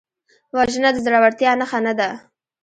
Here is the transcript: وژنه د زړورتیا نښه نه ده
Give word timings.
وژنه 0.55 0.89
د 0.93 0.97
زړورتیا 1.05 1.51
نښه 1.59 1.79
نه 1.85 1.93
ده 1.99 2.09